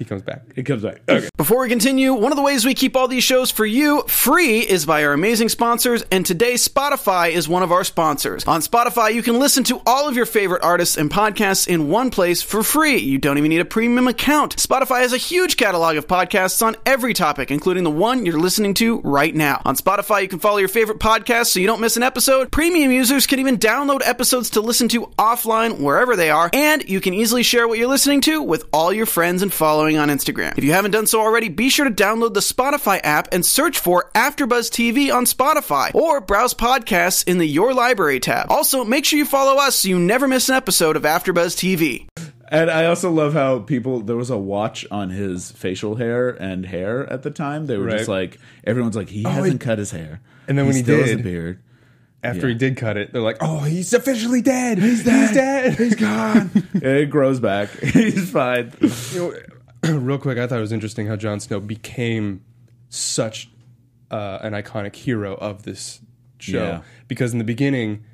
[0.01, 0.41] He comes back.
[0.57, 1.03] he comes back.
[1.07, 1.29] Okay.
[1.37, 4.61] Before we continue, one of the ways we keep all these shows for you free
[4.61, 8.47] is by our amazing sponsors, and today Spotify is one of our sponsors.
[8.47, 12.11] On Spotify, you can listen to all of your favorite artists and podcasts in one
[12.11, 12.97] place for free.
[12.97, 14.57] You don't even need a premium account.
[14.57, 18.73] Spotify has a huge catalog of podcasts on every topic, including the one you're listening
[18.75, 19.61] to right now.
[19.67, 22.51] On Spotify, you can follow your favorite podcasts so you don't miss an episode.
[22.51, 27.03] Premium users can even download episodes to listen to offline wherever they are, and you
[27.03, 30.57] can easily share what you're listening to with all your friends and following on Instagram.
[30.59, 33.79] If you haven't done so already, be sure to download the Spotify app and search
[33.79, 38.51] for AfterBuzz TV on Spotify, or browse podcasts in the Your Library tab.
[38.51, 42.07] Also, make sure you follow us so you never miss an episode of AfterBuzz TV.
[42.53, 46.67] And I also love how people there was a watch on his facial hair and
[46.67, 47.67] hair at the time.
[47.67, 50.67] They were just like everyone's like he oh, hasn't he- cut his hair, And then
[50.67, 51.61] when he still has a did- beard.
[52.23, 52.53] After Yeah.
[52.53, 54.77] he did cut it, they're like, "Oh, he's officially dead.
[54.79, 55.21] He's dead.
[55.29, 55.75] He's dead.
[55.79, 57.71] He's gone." It grows back.
[57.81, 58.73] He's fine.
[59.89, 62.45] Real quick, I thought it was interesting how Jon Snow became
[62.89, 63.51] such
[64.11, 66.01] uh, an iconic hero of this
[66.39, 66.83] show Yeah.
[67.09, 68.05] because in the beginning,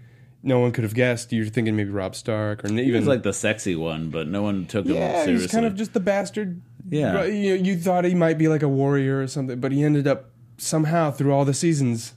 [0.43, 1.33] no one could have guessed.
[1.33, 4.43] You're thinking maybe Robb Stark or He even was like the sexy one, but no
[4.43, 5.33] one took him seriously.
[5.33, 6.61] yeah, he's kind of just the bastard.
[6.89, 7.25] Yeah.
[7.25, 10.31] You, you thought he might be like a warrior or something, but he ended up
[10.59, 12.15] somehow through all the seasons.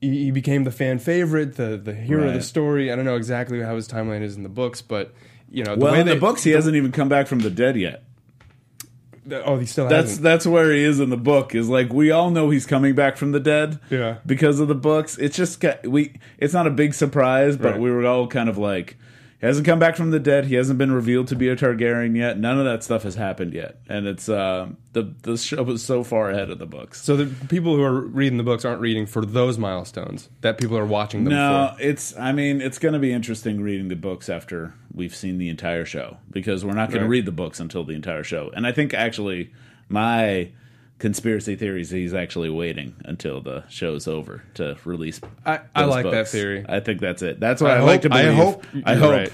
[0.00, 2.92] He, he became the fan favorite, the the hero of the story.
[2.92, 5.12] I don't know exactly how his timeline is in the books, but
[5.50, 7.40] you know the well, way in they, the books, he hasn't even come back from
[7.40, 8.04] the dead yet.
[9.32, 10.22] Oh, he still That's hasn't.
[10.24, 11.54] that's where he is in the book.
[11.54, 13.78] Is like we all know he's coming back from the dead.
[13.90, 14.18] Yeah.
[14.26, 16.14] Because of the books, it's just ca- we.
[16.38, 17.80] It's not a big surprise, but Right.
[17.80, 18.96] we were all kind of like,
[19.40, 20.46] he hasn't come back from the dead.
[20.46, 22.38] He hasn't been revealed to be a Targaryen yet.
[22.38, 26.02] None of that stuff has happened yet, and it's uh, the the show was so
[26.02, 27.00] far ahead of the books.
[27.02, 30.76] So the people who are reading the books aren't reading for those milestones that people
[30.76, 31.82] are watching them No, for.
[31.82, 32.16] it's.
[32.18, 35.84] I mean, it's going to be interesting reading the books after we've seen the entire
[35.84, 37.06] show because we're not going Right.
[37.06, 38.50] to read the books until the entire show.
[38.56, 39.52] And I think actually,
[39.88, 40.50] my
[40.98, 45.20] conspiracy theories he's actually waiting until the show's over to release.
[45.46, 46.64] I- I like that theory.
[46.68, 47.38] I think that's it.
[47.38, 49.12] That's what I I, like to hope- I hope I hope.
[49.12, 49.32] right.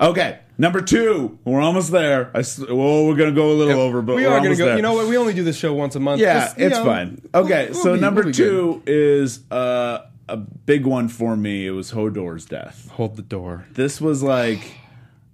[0.00, 1.38] Okay, number two.
[1.44, 2.30] We're almost there.
[2.34, 4.56] I well, we're going to go a little over, but we we're are going to
[4.56, 4.64] go.
[4.66, 4.76] there.
[4.76, 5.06] You know what?
[5.06, 6.20] We only do this show once a month.
[6.20, 7.20] Yeah, Just, it's know, fine.
[7.34, 8.36] Okay, we'll- we'll so be- number we'll be good.
[8.36, 11.66] two is uh, a big one for me.
[11.66, 12.88] It was Hodor's death.
[12.92, 13.66] Hold the door.
[13.74, 14.76] This was like,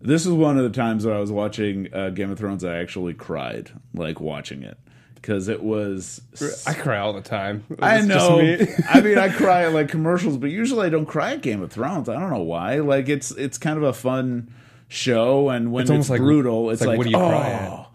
[0.03, 2.63] this was one of the times where I was watching uh, Game of Thrones.
[2.65, 4.77] I actually cried, like watching it,
[5.21, 6.21] because it was.
[6.67, 7.65] I cry all the time.
[7.81, 8.39] I It's know.
[8.39, 8.67] me.
[8.89, 11.71] I mean, I cry at like commercials, but usually I don't cry at Game of
[11.73, 12.09] Thrones.
[12.09, 12.77] I don't know why.
[12.81, 14.53] Like it's it's kind of a fun
[14.89, 17.29] show, and when It's it's, like- brutal, it's, it's like, like, what do you oh.
[17.29, 17.71] cry at?
[17.71, 17.87] Oh.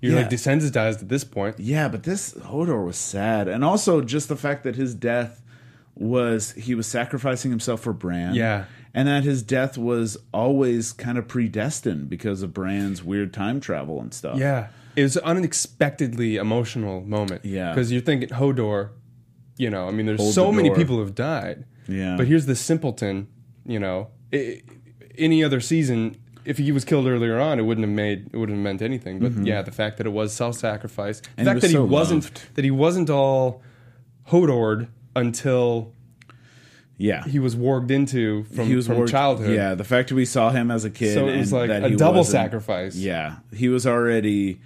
[0.00, 0.20] You're Yeah.
[0.22, 1.60] like desensitized at this point.
[1.60, 5.42] Yeah, but this Hodor was sad, and also just the fact that his death
[5.94, 8.34] was he was sacrificing himself for Bran.
[8.34, 8.64] Yeah.
[8.94, 14.00] and that his death was always kind of predestined because of Bran's weird time travel
[14.00, 14.38] and stuff.
[14.38, 14.68] Yeah,
[15.00, 17.44] it was an unexpectedly emotional moment.
[17.44, 17.72] Yeah.
[17.72, 18.90] because you're thinking Hodor.
[19.56, 20.76] You know, I mean, there's Hold so the many door.
[20.78, 21.64] people who've died.
[21.86, 22.16] Yeah.
[22.16, 23.28] but here's the simpleton.
[23.66, 24.62] You know, i
[25.18, 28.56] any other season, if he was killed earlier on, it wouldn't have made it wouldn't
[28.56, 29.18] have meant anything.
[29.18, 31.40] But yeah, the fact that it was self-sacrifice, the Mm-hmm.
[31.40, 32.54] And fact that he so wasn't loved.
[32.56, 33.62] that he wasn't all
[34.30, 35.92] Hodored until
[36.96, 37.24] yeah.
[37.24, 39.54] he was warged into from, He was from worked- childhood.
[39.54, 41.90] Yeah, the fact that we saw him as a kid, So it was like a
[41.96, 42.94] double sacrifice.
[42.96, 44.60] Yeah, he was already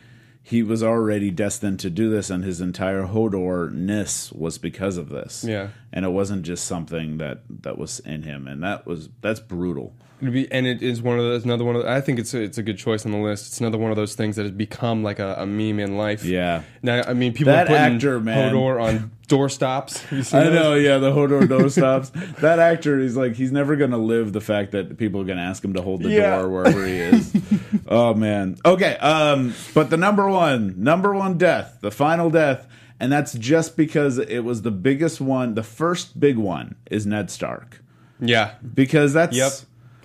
[0.46, 5.09] he was already destined to do this, and his entire Hodor ness was because of
[5.09, 5.42] this.
[5.42, 5.68] Yeah.
[5.90, 9.94] and it wasn't just something that that was in him, and that was that's brutal.
[10.22, 11.44] Be, and it is one of those.
[11.44, 11.87] Another one of.
[11.87, 13.46] I think it's a, it's a good choice on the list.
[13.46, 16.24] It's another one of those things that has become like a, a meme in life.
[16.24, 16.62] Yeah.
[16.83, 18.54] Now, I mean, people That are putting actor, man.
[18.54, 19.51] Hodor on doorstops.
[19.91, 20.05] stops.
[20.13, 20.55] you seen I those?
[20.55, 22.11] know, yeah, the Hodor door stops.
[22.41, 25.65] That actor, is like, he's never gonna live the fact that people are gonna ask
[25.65, 26.39] him to hold the Yeah.
[26.39, 27.35] door wherever he is.
[27.89, 28.57] oh man.
[28.65, 32.67] Okay, um, but the number one, number one death, the final death,
[33.01, 35.55] and that's just because it was the biggest one.
[35.55, 37.81] The first big one is Ned Stark
[38.21, 38.53] Yeah.
[38.75, 39.53] because that's Yep.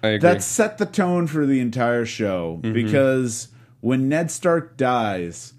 [0.01, 0.29] I agree.
[0.29, 2.73] that set the tone for the entire show Mm-hmm.
[2.73, 3.49] because
[3.81, 5.53] when Ned Stark dies,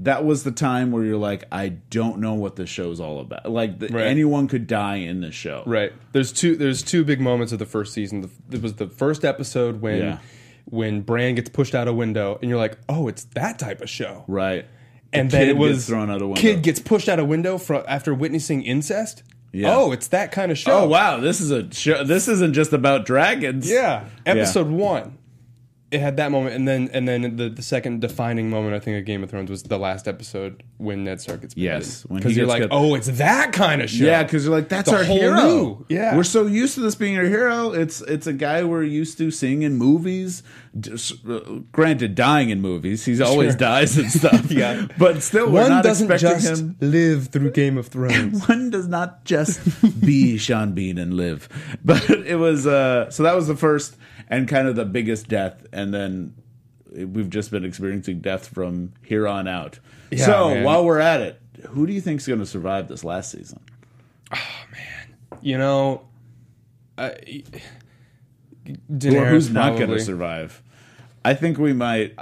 [0.00, 3.50] that was the time where you're like, I don't know what the show's all about.
[3.50, 4.06] Like the, Right.
[4.06, 5.92] anyone could die in this show, right.
[6.12, 6.56] There's two.
[6.56, 8.22] There's two big moments of the first season.
[8.22, 10.18] The, it was the first episode when Yeah.
[10.66, 13.88] when Bran gets pushed out a window, and you're like, oh, it's that type of
[13.90, 14.24] show.
[14.26, 14.66] Right.
[15.12, 16.40] And The then it was gets thrown out a window.
[16.40, 19.22] Kid gets pushed out a window from after witnessing incest.
[19.52, 19.76] Yeah.
[19.76, 20.80] Oh, it's that kind of show.
[20.80, 22.02] Oh wow, this is a show.
[22.02, 23.70] This isn't just about dragons.
[23.70, 25.18] Yeah, episode one.
[25.94, 28.98] It had that moment, and then and then the, the second defining moment I think
[28.98, 31.82] of Game of Thrones was the last episode when Ned Stark gets beheaded.
[31.84, 34.04] Yes, when because you're gets like, got- oh, it's that kind of show.
[34.04, 35.44] Yeah, because you're like, that's The our whole hero.
[35.44, 36.16] new- yeah.
[36.16, 37.70] we're so used to this being our hero.
[37.72, 40.42] It's it's a guy we're used to seeing in movies.
[40.80, 41.38] Just, uh,
[41.70, 43.58] granted, dying in movies, he's always Sure.
[43.58, 44.50] dies and stuff.
[44.50, 44.88] Yeah.
[44.98, 46.76] but still, we're one not doesn't expecting just him.
[46.80, 48.48] live through Game of Thrones.
[48.48, 49.60] One does not just
[50.04, 51.48] be Sean Bean and live.
[51.84, 53.96] But it was uh so that was the first
[54.28, 56.34] and kind of the biggest death, and then
[56.92, 59.78] we've just been experiencing death from here on out.
[60.10, 60.64] Yeah, so man.
[60.64, 63.60] while we're at it, who do you think's going to survive this last season?
[64.32, 64.38] Oh
[64.72, 66.02] man, you know,
[66.96, 67.42] I,
[68.90, 70.62] Daenerys who's not going to survive?
[71.24, 72.14] I think we might.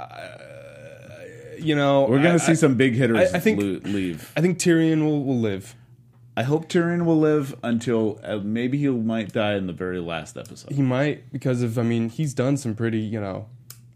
[1.59, 4.33] You know, We're going to see I- some big hitters I- I think- leave.
[4.35, 5.75] I think Tyrion will, will live.
[6.35, 10.35] I hope Tyrion will live until uh, maybe he might die in the very last
[10.37, 10.71] episode.
[10.71, 13.47] He might because of I mean he's done some pretty you know.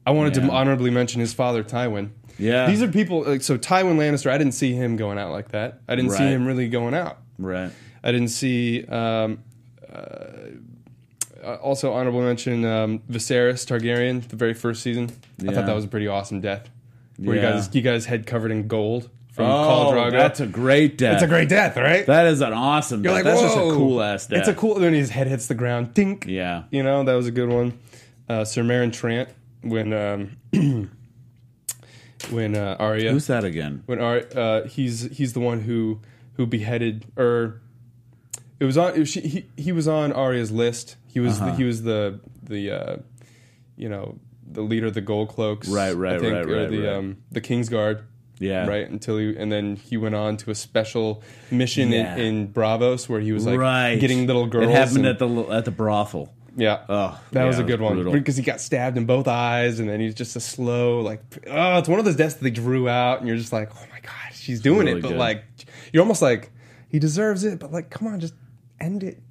[0.06, 2.12] I wanted to honorably mention his father Tywin.
[2.40, 2.68] Yeah.
[2.68, 4.30] these are people like so Tywin Lannister.
[4.32, 5.82] I didn't see him going out like that.
[5.88, 7.18] I didn't see him really going out.
[7.40, 7.72] Right.
[8.04, 8.86] I didn't see.
[8.86, 9.44] Um,
[9.92, 15.10] uh, also, honorable mention um, Viserys Targaryen, the very first season.
[15.48, 16.70] I thought that was a pretty awesome death.
[17.18, 17.42] Where Yeah.
[17.42, 20.12] you guys, you guys head covered in gold from oh, Khal Drogo.
[20.12, 21.14] that's a great death.
[21.14, 22.06] it's a great death, right?
[22.06, 23.04] That is an awesome.
[23.04, 23.24] You're death.
[23.26, 23.76] like, that's just a whoa.
[23.76, 24.40] cool ass death.
[24.40, 24.76] It's a cool.
[24.76, 25.94] Then his head hits the ground.
[25.94, 26.26] Dink.
[26.28, 26.64] Yeah.
[26.72, 27.80] You know that was a good one.
[28.28, 29.30] Uh, Sir Meryn Trant
[29.62, 30.38] when um,
[32.32, 33.84] when uh, Arya Who's that again?
[33.86, 36.02] when Arya uh, he's he's the one who
[36.34, 37.62] who beheaded or
[38.60, 40.96] it was on it was, she, he he was on Arya's list.
[41.08, 41.52] He was Uh-huh.
[41.52, 42.98] the, he was the the uh,
[43.76, 44.18] you know
[44.50, 45.68] the leader of the Gold Cloaks.
[45.68, 46.94] Right, right, I think, right, or the right.
[46.96, 48.04] um the Kingsguard.
[48.40, 48.68] Yeah.
[48.68, 52.16] Right until he and then he went on to a special mission Yeah.
[52.16, 54.00] in, in Braavos where he was like right.
[54.00, 54.66] getting little girls.
[54.68, 56.34] It happened and- at the at the brothel.
[56.56, 56.84] yeah.
[56.90, 59.80] Oh, that yeah, was a good was one because he got stabbed in both eyes,
[59.80, 61.22] and then he's just a slow like.
[61.48, 63.86] Oh, it's one of those deaths that they drew out, and you're just like, oh
[63.92, 65.18] my god, she's doing really it, but good.
[65.18, 65.44] like,
[65.94, 66.52] you're almost like
[66.90, 68.34] he deserves it, but like, come on, just
[68.80, 69.22] end it.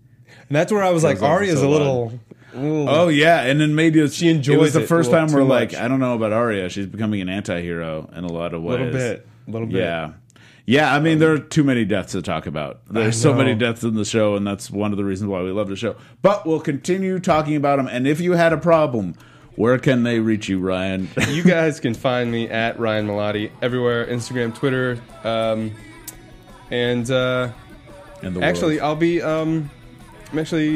[0.49, 2.05] And that's where I was like, Goes on Arya's so a little.
[2.07, 2.21] little-
[2.89, 5.35] Oh yeah, and then maybe She enjoys It was the it first a little time
[5.37, 5.81] we're like, much.
[5.81, 6.71] I don't know about Arya.
[6.71, 8.81] She's becoming an anti-hero in a lot of ways.
[8.81, 9.77] A little bit, a little bit.
[9.79, 10.13] Yeah.
[10.69, 12.81] Yeah, I mean, there are too many deaths to talk about.
[12.91, 15.51] There's so many deaths in the show, and that's one of the reasons why we
[15.53, 15.95] love the show.
[16.23, 17.87] But we'll continue talking about them.
[17.87, 19.15] And if you had a problem,
[19.55, 21.09] where can they reach you, Ryan?
[21.29, 25.73] you guys can find me at Ryan Malaty everywhere, Instagram, Twitter, um,
[26.73, 27.51] and uh,
[28.23, 28.89] In the actually, world.
[28.89, 29.23] I'll be.
[29.23, 29.71] Um,
[30.37, 30.69] I'm actually.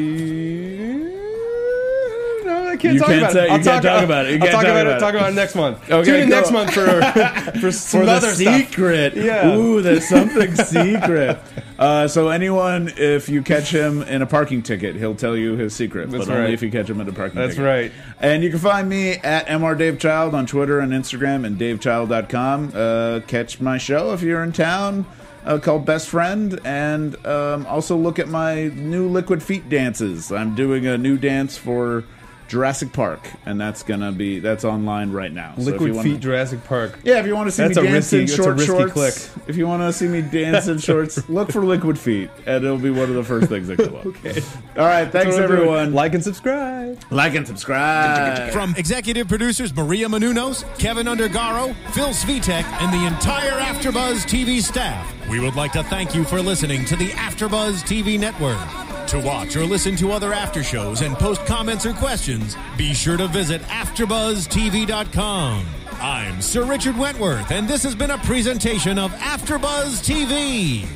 [2.43, 3.45] No, I can't You talk can't about say- it.
[3.45, 4.29] you I'll can't talk about it.
[4.31, 4.99] You I'll talk talk about about it.
[4.99, 5.77] Talk about it next month.
[5.91, 6.37] Okay, Tune in cool.
[6.39, 7.01] next month for
[7.61, 8.55] for some for the other stuff.
[8.55, 9.15] secret.
[9.15, 9.55] Yeah.
[9.55, 11.37] Ooh, there's something secret.
[11.77, 15.75] Uh, so anyone, if you catch him in a parking ticket, he'll tell you his
[15.75, 16.09] secret.
[16.09, 16.53] That's but only right.
[16.55, 17.63] if you catch him in a parking That's ticket.
[17.63, 18.17] That's right.
[18.19, 22.71] And you can find me at mrdavechild on Twitter and Instagram and davechild.com.
[22.73, 25.05] Uh, catch my show if you're in town.
[25.43, 30.31] Uh, called Best Friend, and um, also look at my new Liquid Feet dances.
[30.31, 32.03] I'm doing a new dance for
[32.51, 35.53] Jurassic Park, and that's gonna be that's online right now.
[35.55, 36.99] So if you Liquid wanna- Feet Jurassic Park.
[37.01, 38.55] yeah, if you want to see That's me a dance risky- in that's a short
[38.57, 39.47] risky shorts, click.
[39.47, 42.77] if you want to see me dance in shorts, look for Liquid Feet, and it'll
[42.77, 44.05] be one of the first things that come up.
[44.05, 44.41] okay.
[44.77, 45.09] All right.
[45.09, 45.93] Thanks, everyone.
[45.93, 46.99] Like and subscribe.
[47.09, 48.51] Like and subscribe.
[48.51, 55.07] From executive producers Maria Menounos, Kevin Undergaro, Phil Svitek, and the entire AfterBuzz TV staff,
[55.29, 58.59] we would like to thank you for listening to the AfterBuzz TV network.
[59.07, 63.17] To watch or listen to other after shows and post comments or questions, be sure
[63.17, 65.65] to visit AfterBuzzTV.com.
[65.99, 70.87] I'm Sir Richard Wentworth, and this has been a presentation of AfterBuzz TV.